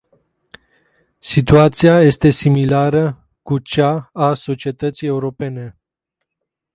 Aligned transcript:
Situația 1.19 2.01
este 2.01 2.29
similară 2.29 3.29
cu 3.41 3.57
cea 3.59 4.09
a 4.13 4.33
societății 4.33 5.07
europene. 5.07 5.77